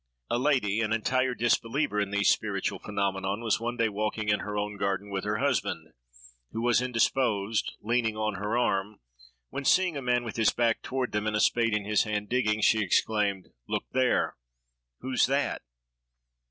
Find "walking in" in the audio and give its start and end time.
3.87-4.39